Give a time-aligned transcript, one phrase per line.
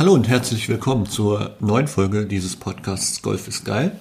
[0.00, 4.00] Hallo und herzlich willkommen zur neuen Folge dieses Podcasts Golf ist geil.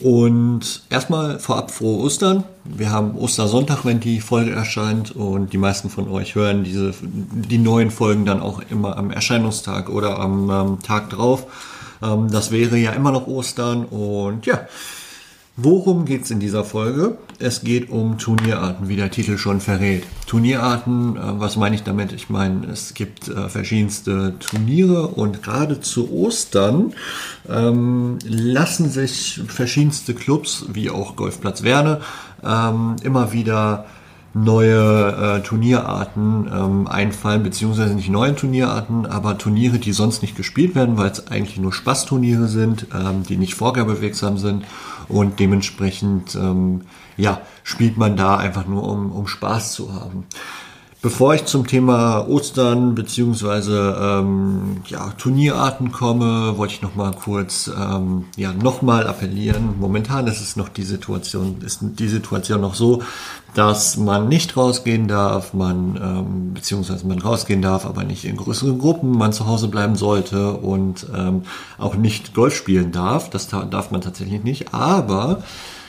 [0.00, 2.44] Und erstmal vorab frohe Ostern.
[2.64, 7.58] Wir haben Ostersonntag, wenn die Folge erscheint und die meisten von euch hören diese, die
[7.58, 11.46] neuen Folgen dann auch immer am Erscheinungstag oder am ähm, Tag drauf.
[12.02, 14.66] Ähm, das wäre ja immer noch Ostern und ja,
[15.56, 17.16] Worum geht es in dieser Folge?
[17.38, 20.02] Es geht um Turnierarten, wie der Titel schon verrät.
[20.26, 22.12] Turnierarten, äh, was meine ich damit?
[22.12, 26.92] Ich meine, es gibt äh, verschiedenste Turniere und gerade zu Ostern
[27.48, 32.00] ähm, lassen sich verschiedenste Clubs, wie auch Golfplatz Werne,
[32.44, 33.86] ähm, immer wieder
[34.34, 40.74] neue äh, Turnierarten ähm, einfallen, beziehungsweise nicht neue Turnierarten, aber Turniere, die sonst nicht gespielt
[40.74, 44.64] werden, weil es eigentlich nur Spaßturniere sind, ähm, die nicht vorgabewirksam sind
[45.08, 46.82] und dementsprechend ähm,
[47.16, 50.26] ja, spielt man da einfach nur, um, um Spaß zu haben.
[51.04, 57.70] Bevor ich zum Thema Ostern beziehungsweise ähm, ja, Turnierarten komme, wollte ich noch mal kurz
[57.78, 59.78] ähm, ja noch mal appellieren.
[59.78, 63.02] Momentan ist es noch die Situation, ist die Situation noch so,
[63.52, 68.78] dass man nicht rausgehen darf, man ähm, beziehungsweise man rausgehen darf, aber nicht in größeren
[68.78, 71.42] Gruppen, man zu Hause bleiben sollte und ähm,
[71.76, 73.28] auch nicht Golf spielen darf.
[73.28, 74.72] Das darf man tatsächlich nicht.
[74.72, 75.42] Aber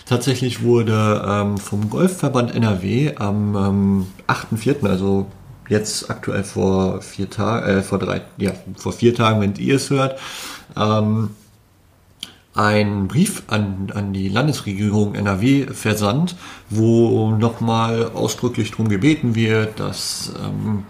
[0.06, 5.25] Tatsächlich wurde ähm, vom Golfverband NRW am ähm, 8.4., also
[5.67, 9.89] jetzt aktuell vor vier Tagen, äh, vor drei, ja, vor vier Tagen, wenn ihr es
[9.89, 10.20] hört,
[10.78, 11.31] ähm,
[12.53, 16.36] ein Brief an, an die Landesregierung NRW versandt,
[16.69, 20.84] wo nochmal ausdrücklich darum gebeten wird, dass ähm,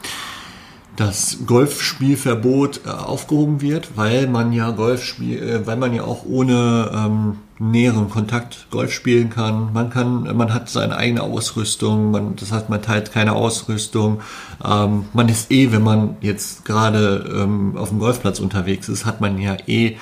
[0.96, 6.92] das Golfspielverbot äh, aufgehoben wird, weil man ja Golfspiel, äh, weil man ja auch ohne
[6.94, 9.72] ähm, näheren Kontakt Golf spielen kann.
[9.74, 14.22] Man kann, man hat seine eigene Ausrüstung, man, das heißt, man teilt keine Ausrüstung.
[14.64, 19.22] Ähm, man ist eh, wenn man jetzt gerade ähm, auf dem Golfplatz unterwegs ist, hat
[19.22, 19.98] man ja eh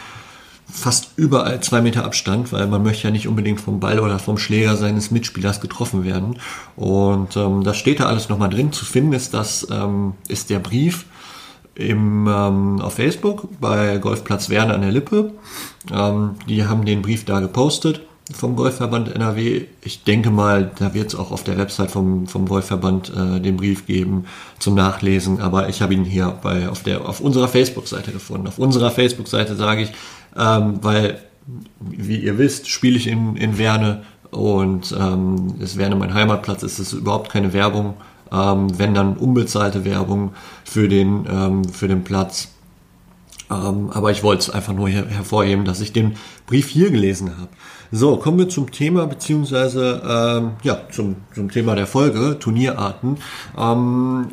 [0.71, 4.37] fast überall zwei Meter Abstand, weil man möchte ja nicht unbedingt vom Ball oder vom
[4.37, 6.39] Schläger seines Mitspielers getroffen werden.
[6.75, 8.71] Und ähm, das steht da alles nochmal drin.
[8.71, 11.05] Zu finden ist das ähm, ist der Brief
[11.75, 15.31] im, ähm, auf Facebook bei Golfplatz Werne an der Lippe.
[15.91, 18.01] Ähm, die haben den Brief da gepostet
[18.31, 19.65] vom Golfverband NRW.
[19.81, 23.57] Ich denke mal, da wird es auch auf der Website vom, vom Golfverband äh, den
[23.57, 24.25] Brief geben
[24.59, 28.47] zum Nachlesen, aber ich habe ihn hier bei, auf, der, auf unserer Facebook-Seite gefunden.
[28.47, 29.91] Auf unserer Facebook-Seite sage ich,
[30.37, 31.19] ähm, weil,
[31.79, 36.79] wie ihr wisst, spiele ich in, in Werne und ähm, ist Werne mein Heimatplatz, ist
[36.79, 37.95] es überhaupt keine Werbung,
[38.31, 40.31] ähm, wenn dann unbezahlte Werbung
[40.63, 42.49] für den, ähm, für den Platz.
[43.51, 46.15] Ähm, aber ich wollte es einfach nur her hervorheben, dass ich den
[46.47, 47.49] Brief hier gelesen habe.
[47.91, 53.17] So, kommen wir zum Thema, beziehungsweise ähm, ja, zum, zum Thema der Folge, Turnierarten.
[53.55, 54.29] Ähm,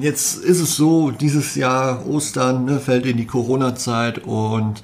[0.00, 4.82] jetzt ist es so, dieses Jahr Ostern ne, fällt in die Corona-Zeit und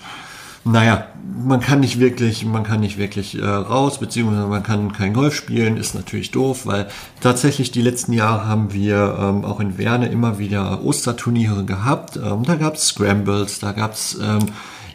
[0.65, 1.09] naja,
[1.45, 5.35] man kann nicht wirklich, man kann nicht wirklich äh, raus, beziehungsweise man kann kein Golf
[5.35, 6.87] spielen, ist natürlich doof, weil
[7.21, 12.17] tatsächlich die letzten Jahre haben wir ähm, auch in Werne immer wieder Osterturniere gehabt.
[12.17, 14.47] Ähm, da gab's Scrambles, da gab's ähm,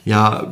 [0.05, 0.47] ja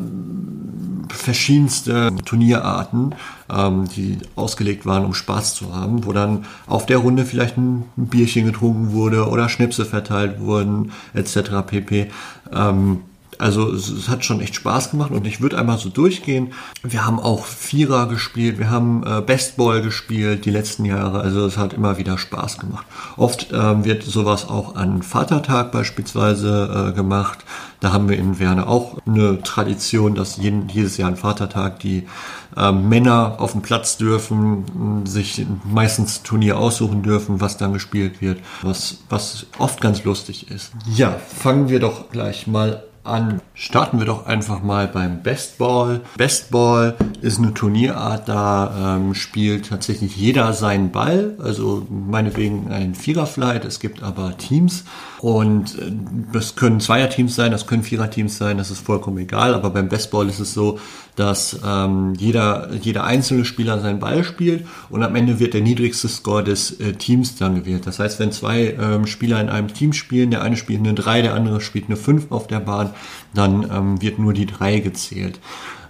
[1.09, 3.16] verschiedenste Turnierarten,
[3.49, 7.85] ähm, die ausgelegt waren, um Spaß zu haben, wo dann auf der Runde vielleicht ein
[7.95, 11.51] Bierchen getrunken wurde oder Schnipse verteilt wurden, etc.
[11.65, 12.11] pp.
[12.53, 13.01] Ähm,
[13.40, 16.53] also es, hat schon echt Spaß gemacht und ich würde einmal so durchgehen.
[16.84, 21.57] Wir haben auch Vierer gespielt, wir haben äh, Bestball gespielt die letzten Jahre, also es
[21.57, 22.85] hat immer wieder Spaß gemacht.
[23.18, 27.40] Oft ähm, wird sowas auch an Vatertag beispielsweise äh, gemacht.
[27.79, 32.07] Da haben wir in Werne auch eine Tradition, dass jeden, jedes Jahr an Vatertag die
[32.56, 38.40] äh, Männer auf dem Platz dürfen, sich meistens Turnier aussuchen dürfen, was dann gespielt wird,
[38.62, 40.72] was, was oft ganz lustig ist.
[40.95, 43.41] Ja, fangen wir doch gleich mal an.
[43.53, 46.01] Starten wir doch einfach mal beim Bestball.
[46.17, 53.65] Bestball ist eine Turnierart, da ähm, spielt tatsächlich jeder seinen Ball, also meinetwegen ein Viererflight.
[53.65, 54.83] Es gibt aber Teams
[55.25, 55.91] und äh,
[56.34, 59.56] das können Zweierteams sein, das können Viererteams sein, das ist vollkommen egal.
[59.56, 60.77] Aber beim Bestball ist es so,
[61.16, 66.10] dass ähm, jeder, jeder einzelne Spieler seinen Ball spielt und am Ende wird der niedrigste
[66.10, 67.88] Score des äh, Teams dann gewählt.
[67.88, 71.24] Das heißt, wenn zwei ähm, Spieler in einem Team spielen, der eine spielt eine 3,
[71.24, 72.92] der andere spielt eine 5 auf der Bahn,
[73.33, 75.39] dann ähm, wird nur die 3 gezählt.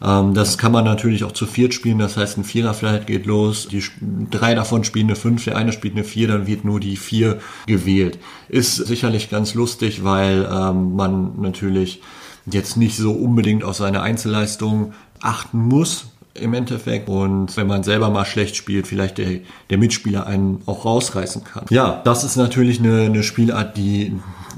[0.04, 3.68] Ähm, das kann man natürlich auch zu viert spielen, das heißt, ein Vierer-Flight geht los,
[3.68, 3.84] die
[4.32, 7.40] drei davon spielen eine 5, der eine spielt eine 4, dann wird nur die 4
[7.68, 8.20] gewählt.
[8.50, 12.02] Ist sicherlich ganz lustig, weil ähm, man natürlich
[12.46, 18.10] jetzt nicht so unbedingt auf seine Einzelleistung achten muss im Endeffekt und wenn man selber
[18.10, 19.40] mal schlecht spielt, vielleicht der,
[19.70, 21.66] der Mitspieler einen auch rausreißen kann.
[21.70, 24.14] Ja, das ist natürlich eine, eine Spielart, die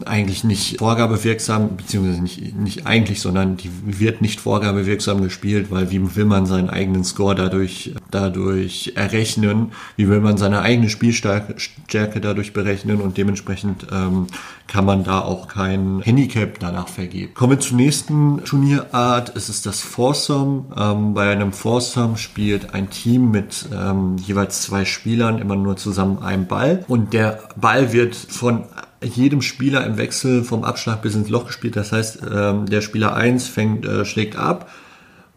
[0.06, 6.16] eigentlich nicht vorgabewirksam, beziehungsweise nicht, nicht eigentlich, sondern die wird nicht vorgabewirksam gespielt, weil wie
[6.16, 12.54] will man seinen eigenen Score dadurch, dadurch errechnen, wie will man seine eigene Spielstärke dadurch
[12.54, 14.28] berechnen und dementsprechend ähm,
[14.68, 17.34] kann man da auch kein Handicap danach vergeben.
[17.34, 20.66] Kommen wir zur nächsten Turnierart, es ist das Foursome.
[20.78, 26.20] Ähm, bei einem Foursome spielt ein Team mit ähm, jeweils zwei Spielern immer nur zusammen
[26.20, 28.66] einen Ball und der Ball wird von
[29.02, 31.76] jedem Spieler im Wechsel vom Abschlag bis ins Loch gespielt.
[31.76, 34.70] Das heißt, ähm, der Spieler 1 fängt, äh, schlägt ab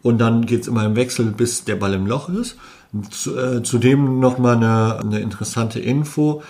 [0.02, 2.56] und dann geht es immer im Wechsel, bis der Ball im Loch ist.
[2.92, 6.42] Äh, zudem nochmal eine, eine interessante Info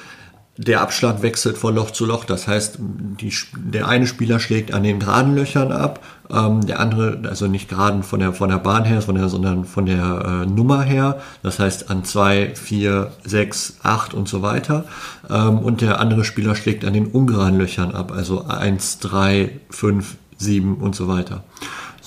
[0.61, 2.25] der Abschlag wechselt von Loch zu Loch.
[2.25, 7.23] Das heißt, die, der eine Spieler schlägt an den geraden Löchern ab, ähm, der andere,
[7.29, 10.47] also nicht geraden von der, von der Bahn her, von der, sondern von der äh,
[10.47, 11.19] Nummer her.
[11.43, 14.85] Das heißt an zwei, vier, sechs, acht und so weiter.
[15.31, 20.17] Ähm, und der andere Spieler schlägt an den ungeraden Löchern ab, also eins, drei, fünf,
[20.37, 21.43] sieben und so weiter.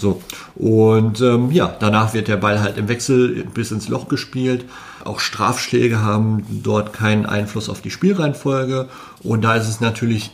[0.03, 0.21] So.
[0.55, 4.65] Und ähm, ja, danach wird der Ball halt im Wechsel bis ins Loch gespielt.
[5.05, 8.89] Auch Strafschläge haben dort keinen Einfluss auf die Spielreihenfolge.
[9.23, 10.31] Und da ist es natürlich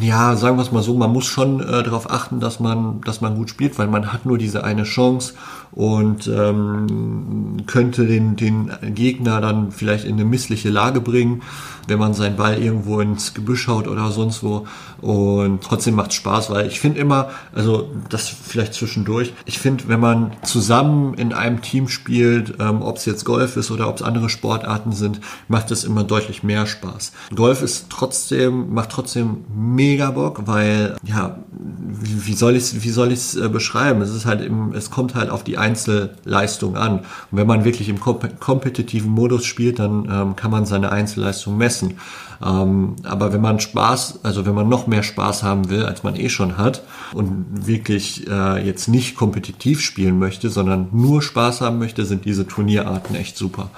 [0.00, 3.20] ja, sagen wir es mal so, man muss schon äh, darauf achten, dass man, dass
[3.20, 5.34] man gut spielt, weil man hat nur diese eine Chance
[5.72, 11.42] und ähm, könnte den, den Gegner dann vielleicht in eine missliche Lage bringen,
[11.86, 14.66] wenn man seinen Ball irgendwo ins Gebüsch haut oder sonst wo.
[15.00, 20.00] Und trotzdem macht Spaß, weil ich finde immer, also das vielleicht zwischendurch, ich finde, wenn
[20.00, 24.02] man zusammen in einem Team spielt, ähm, ob es jetzt Golf ist oder ob es
[24.02, 27.12] andere Sportarten sind, macht es immer deutlich mehr Spaß.
[27.34, 29.44] Golf ist trotzdem, macht trotzdem
[29.74, 34.02] mega Bock, weil, ja, wie, soll ich es wie soll ich's, äh, beschreiben?
[34.02, 37.00] Es ist halt im, es kommt halt auf die Einzelleistung an.
[37.00, 41.98] Und wenn man wirklich im kompetitiven Modus spielt, dann ähm, kann man seine Einzelleistung messen.
[42.44, 46.14] Ähm, aber wenn man Spaß, also wenn man noch mehr Spaß haben will, als man
[46.16, 46.82] eh schon hat
[47.12, 52.46] und wirklich äh, jetzt nicht kompetitiv spielen möchte, sondern nur Spaß haben möchte, sind diese
[52.46, 53.70] Turnierarten echt super,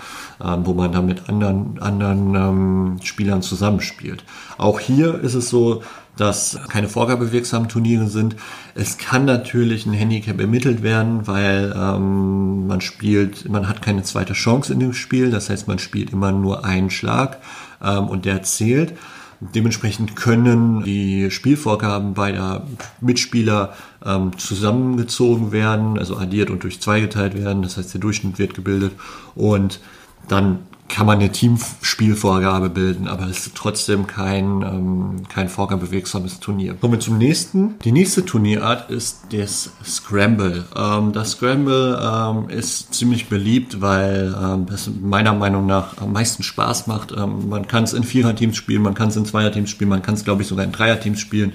[0.44, 4.24] ähm, wo man dann mit anderen, anderen ähm, Spielern zusammenspielt.
[4.58, 5.82] Auch hier ist es so,
[6.16, 8.36] dass keine vorgabewirksamen Turniere sind.
[8.74, 14.34] Es kann natürlich ein Handicap ermittelt werden, weil ähm, man spielt, man hat keine zweite
[14.34, 15.30] Chance in dem Spiel.
[15.30, 17.38] Das heißt, man spielt immer nur einen Schlag
[17.82, 18.94] ähm, und der zählt.
[19.40, 22.66] Dementsprechend können die Spielvorgaben beider
[23.00, 23.72] Mitspieler
[24.04, 27.62] ähm, zusammengezogen werden, also addiert und durch zwei geteilt werden.
[27.62, 28.92] Das heißt, der Durchschnitt wird gebildet
[29.34, 29.80] und
[30.28, 30.58] dann
[30.90, 36.74] kann man eine Teamspielvorgabe bilden, aber es ist trotzdem kein, ähm, kein vorgabewegsames Turnier.
[36.74, 37.78] Kommen wir zum nächsten.
[37.84, 40.64] Die nächste Turnierart ist das Scramble.
[40.76, 44.66] Ähm, das Scramble ähm, ist ziemlich beliebt, weil ähm,
[45.00, 47.12] meiner Meinung nach am meisten Spaß macht.
[47.12, 50.14] Ähm, man kann es in Viererteams spielen, man kann es in Zweierteams spielen, man kann
[50.14, 51.52] es, glaube ich, sogar in Dreierteams spielen.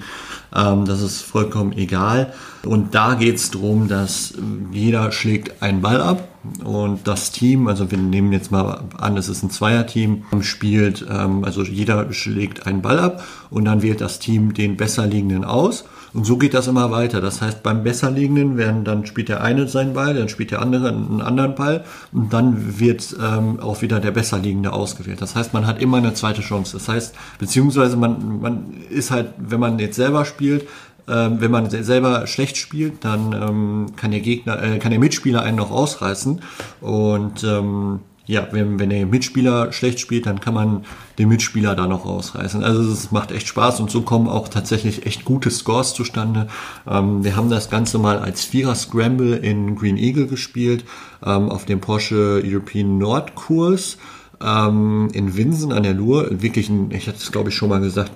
[0.54, 2.32] Ähm, das ist vollkommen egal.
[2.64, 4.34] Und da geht es darum, dass
[4.72, 6.28] jeder schlägt einen Ball ab
[6.64, 11.44] und das Team, also wir nehmen jetzt mal an, es ist ein Zweierteam, spielt, ähm,
[11.44, 15.84] also jeder schlägt einen Ball ab und dann wählt das Team den besser liegenden aus.
[16.16, 17.20] Und so geht das immer weiter.
[17.20, 20.62] Das heißt, beim besser liegenden werden, dann spielt der eine seinen Ball, dann spielt der
[20.62, 25.20] andere einen anderen Ball und dann wird ähm, auch wieder der besser liegende ausgewählt.
[25.20, 26.72] Das heißt, man hat immer eine zweite Chance.
[26.72, 30.66] Das heißt, beziehungsweise man, man ist halt, wenn man jetzt selber spielt,
[31.06, 35.42] ähm, wenn man selber schlecht spielt, dann ähm, kann der Gegner, äh, kann der Mitspieler
[35.42, 36.40] einen noch ausreißen.
[36.80, 40.84] Und ähm, ja, wenn, wenn der Mitspieler schlecht spielt, dann kann man
[41.18, 42.64] den Mitspieler da noch ausreißen.
[42.64, 46.48] Also es macht echt Spaß und so kommen auch tatsächlich echt gute Scores zustande.
[46.88, 50.84] Ähm, wir haben das Ganze mal als Vierer Scramble in Green Eagle gespielt,
[51.24, 53.96] ähm, auf dem Porsche European Nord Kurs
[54.42, 56.28] ähm, in Winsen an der Luhr.
[56.42, 58.10] Wirklich ein, ich hatte es glaube ich schon mal gesagt,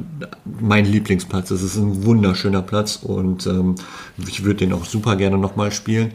[0.61, 1.51] mein Lieblingsplatz.
[1.51, 3.77] Das ist ein wunderschöner Platz und ähm,
[4.27, 6.13] ich würde den auch super gerne nochmal spielen.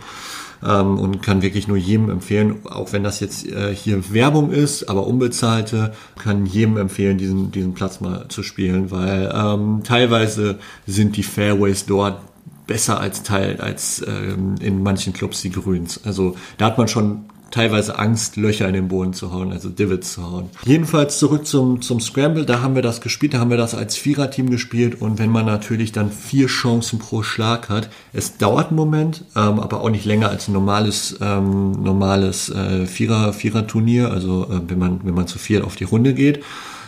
[0.66, 4.90] Ähm, und kann wirklich nur jedem empfehlen, auch wenn das jetzt äh, hier Werbung ist,
[4.90, 11.18] aber unbezahlte, kann jedem empfehlen, diesen, diesen Platz mal zu spielen, weil ähm, teilweise sind
[11.18, 12.20] die Fairways dort
[12.68, 16.02] besser als Teil als ähm, in manchen Clubs die Grüns.
[16.04, 20.12] Also da hat man schon teilweise Angst, Löcher in den Boden zu hauen, also Divots
[20.12, 20.50] zu hauen.
[20.66, 23.96] Jedenfalls zurück zum, zum Scramble, da haben wir das gespielt, da haben wir das als
[23.96, 28.76] Viererteam gespielt und wenn man natürlich dann vier Chancen pro Schlag hat, es dauert einen
[28.76, 34.50] Moment, ähm, aber auch nicht länger als ein normales, ähm, normales äh, Vierer, Vierer-Turnier, also
[34.52, 36.44] äh, wenn man, wenn man zu viert auf die Runde geht.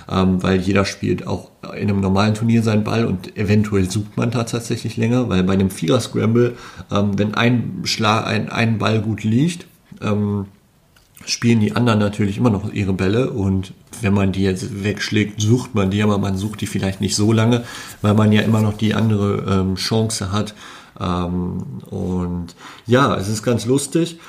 [0.10, 4.32] Ähm, weil jeder spielt auch in einem normalen Turnier seinen Ball und eventuell sucht man
[4.32, 6.56] tatsächlich länger, weil bei einem Vierer-Scramble,
[6.90, 9.68] ähm, wenn ein Schlag, ein, ein Ball gut liegt,
[10.02, 10.46] ähm,
[11.30, 15.76] spielen die anderen natürlich immer noch ihre Bälle und wenn man die jetzt wegschlägt, sucht
[15.76, 17.64] man die, aber man sucht die vielleicht nicht so lange,
[18.02, 20.54] weil man ja immer noch die andere ähm, Chance hat.
[21.00, 22.56] Ähm, und
[22.86, 24.20] ja, es ist ganz lustig.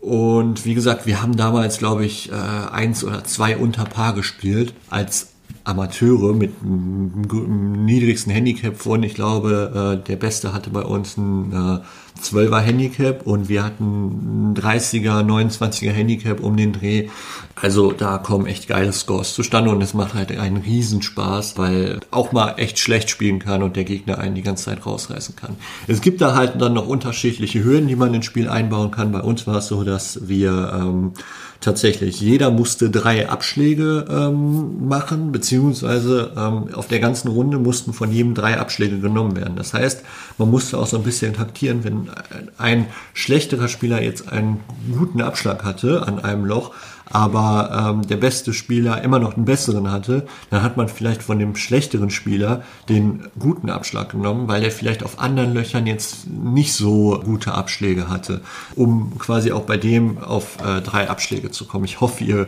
[0.00, 4.72] Und wie gesagt, wir haben damals, glaube ich, äh, eins oder zwei unter Paar gespielt
[4.88, 5.28] als
[5.64, 11.52] Amateure mit einem niedrigsten Handicap von, ich glaube, äh, der Beste hatte bei uns ein
[11.52, 17.08] äh, 12er Handicap und wir hatten ein 30er, 29er Handicap um den Dreh.
[17.54, 22.32] Also da kommen echt geile Scores zustande und es macht halt einen Riesenspaß, weil auch
[22.32, 25.56] mal echt schlecht spielen kann und der Gegner einen die ganze Zeit rausreißen kann.
[25.86, 29.12] Es gibt da halt dann noch unterschiedliche Hürden, die man ins Spiel einbauen kann.
[29.12, 31.12] Bei uns war es so, dass wir ähm,
[31.60, 32.20] tatsächlich.
[32.20, 38.34] Jeder musste drei Abschläge ähm, machen, beziehungsweise ähm, auf der ganzen Runde mussten von jedem
[38.34, 39.56] drei Abschläge genommen werden.
[39.56, 40.02] Das heißt,
[40.38, 42.10] man musste auch so ein bisschen taktieren, wenn
[42.58, 44.60] ein schlechterer Spieler jetzt einen
[44.96, 46.72] guten Abschlag hatte an einem Loch,
[47.10, 51.38] aber ähm, der beste Spieler immer noch einen besseren hatte, dann hat man vielleicht von
[51.38, 56.72] dem schlechteren Spieler den guten Abschlag genommen, weil er vielleicht auf anderen Löchern jetzt nicht
[56.72, 58.40] so gute Abschläge hatte,
[58.76, 61.84] um quasi auch bei dem auf äh, drei Abschläge zu kommen.
[61.84, 62.46] Ich hoffe, ihr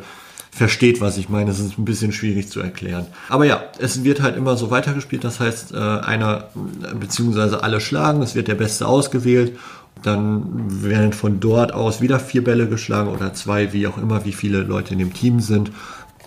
[0.53, 1.51] versteht, was ich meine.
[1.51, 3.07] Es ist ein bisschen schwierig zu erklären.
[3.29, 5.25] Aber ja, es wird halt immer so weitergespielt.
[5.25, 6.51] Das heißt, äh, einer
[6.95, 8.23] beziehungsweise alle schlagen.
[8.23, 9.53] Es wird der Beste ausgewählt
[10.03, 14.33] dann werden von dort aus wieder vier Bälle geschlagen oder zwei, wie auch immer, wie
[14.33, 15.71] viele Leute in dem Team sind.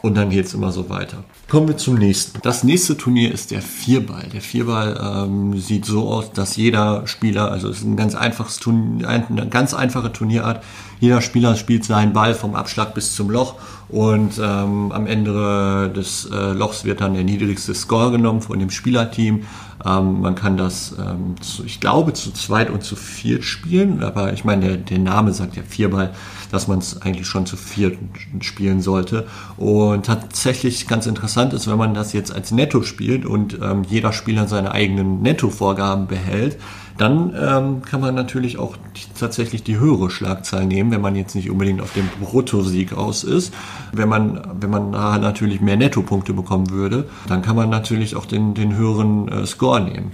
[0.02, 1.24] Und dann geht es immer so weiter.
[1.50, 2.40] Kommen wir zum nächsten.
[2.44, 4.28] Das nächste Turnier ist der Vierball.
[4.32, 8.58] Der Vierball ähm, sieht so aus, dass jeder Spieler, also es ist ein ganz einfaches
[8.58, 10.64] Turnier, eine ganz einfache Turnierart.
[11.00, 13.56] Jeder Spieler spielt seinen Ball vom Abschlag bis zum Loch
[13.96, 18.70] und ähm, am Ende des äh, Lochs wird dann der niedrigste Score genommen von dem
[18.70, 19.44] Spielerteam.
[19.86, 24.34] Ähm, man kann das, ähm, zu, ich glaube, zu zweit und zu viert spielen, aber
[24.34, 26.14] ich meine, der, der Name sagt ja Vierball,
[26.52, 27.98] dass man es eigentlich schon zu viert
[28.42, 29.28] spielen sollte.
[29.56, 34.12] Und tatsächlich ganz interessant ist, wenn man das jetzt als Netto spielt und ähm, jeder
[34.12, 36.58] Spieler seine eigenen Netto-Vorgaben behält,
[36.98, 41.36] dann ähm, kann man natürlich auch die, tatsächlich die höhere Schlagzahl nehmen, wenn man jetzt
[41.36, 43.54] nicht unbedingt auf dem Bruttosieg aus ist.
[43.92, 48.54] Wenn man, wenn man natürlich mehr Nettopunkte bekommen würde, dann kann man natürlich auch den,
[48.54, 50.14] den höheren äh, Score nehmen.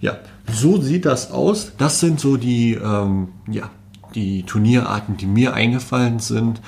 [0.00, 0.16] Ja,
[0.50, 1.72] so sieht das aus.
[1.78, 3.70] Das sind so die, ähm, ja,
[4.14, 6.60] die Turnierarten, die mir eingefallen sind,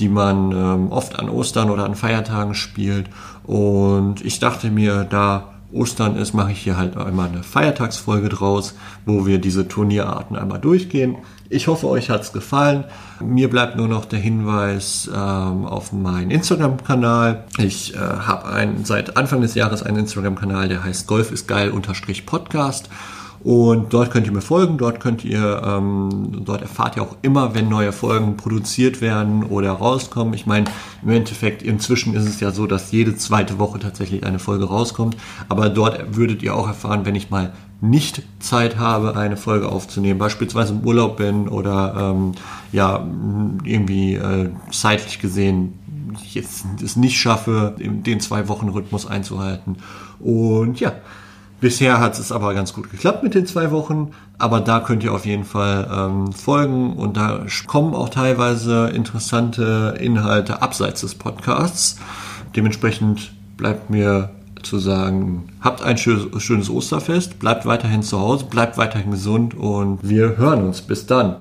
[0.00, 3.08] die man ähm, oft an Ostern oder an Feiertagen spielt.
[3.44, 8.74] Und ich dachte mir, da Ostern ist, mache ich hier halt einmal eine Feiertagsfolge draus,
[9.04, 11.16] wo wir diese Turnierarten einmal durchgehen.
[11.50, 12.84] Ich hoffe, euch hat's gefallen.
[13.20, 17.44] Mir bleibt nur noch der Hinweis ähm, auf meinen Instagram-Kanal.
[17.58, 22.24] Ich äh, habe seit Anfang des Jahres einen Instagram-Kanal, der heißt Golf ist geil unterstrich
[22.24, 22.88] Podcast.
[23.44, 27.54] Und dort könnt ihr mir folgen, dort könnt ihr, ähm, dort erfahrt ihr auch immer,
[27.54, 30.34] wenn neue Folgen produziert werden oder rauskommen.
[30.34, 30.66] Ich meine,
[31.02, 35.16] im Endeffekt, inzwischen ist es ja so, dass jede zweite Woche tatsächlich eine Folge rauskommt.
[35.48, 40.18] Aber dort würdet ihr auch erfahren, wenn ich mal nicht Zeit habe, eine Folge aufzunehmen,
[40.18, 42.32] beispielsweise im Urlaub bin oder ähm,
[42.72, 43.06] ja,
[43.62, 45.74] irgendwie äh, zeitlich gesehen
[46.32, 49.76] jetzt es nicht schaffe, den zwei Wochen Rhythmus einzuhalten.
[50.20, 50.92] Und ja,
[51.60, 55.12] Bisher hat es aber ganz gut geklappt mit den zwei Wochen, aber da könnt ihr
[55.12, 61.98] auf jeden Fall ähm, folgen und da kommen auch teilweise interessante Inhalte abseits des Podcasts.
[62.54, 64.30] Dementsprechend bleibt mir
[64.62, 70.36] zu sagen, habt ein schönes Osterfest, bleibt weiterhin zu Hause, bleibt weiterhin gesund und wir
[70.36, 70.82] hören uns.
[70.82, 71.36] Bis dann.